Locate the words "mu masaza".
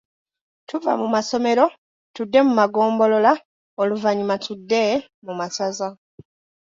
5.25-5.87